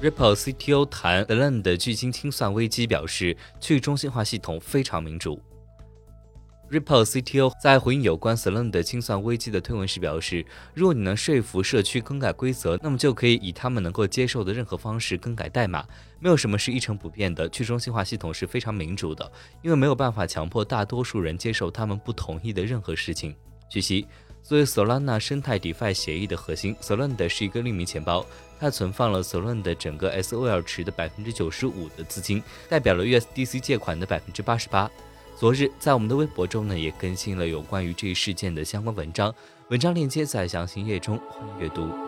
[0.00, 5.42] Ripple CTO 谈 Solana 的巨鲸清算危机，表示去中心化系统非常民主。
[6.70, 15.84] Ripple CTO 在回应有关 Solana 的清算危机的推文时表示，如果你能说服社区更改规则，那么就可以以他们能够接受的任何方式更改代码。
[16.20, 19.28] 没有什么是一成不变的，去中心化系统是非常民主的，
[19.62, 23.34] 因为没有办法强迫大多数人接受他们不同意的任何事情。
[23.68, 24.06] 据悉。
[24.48, 28.24] 作为 Solana 生态 DeFi 协议的核心，Solana 是一个匿名钱包，
[28.58, 34.90] 它存放了 Solana 的整个 SOL 池的百分之九十五的资金，代表了 USDC 借款的百分之八十八。
[35.38, 39.34] 昨日在我们的微博中呢，也更新了有关于这一事件的相关文章，
[39.68, 42.07] 文章链接在详情页中，欢迎阅读。